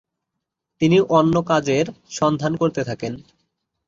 তিনি 0.81 0.97
অন্য 1.09 1.35
কাজের 1.41 1.85
সন্ধান 2.09 2.53
করতে 2.55 2.81
থাকেন। 2.83 3.13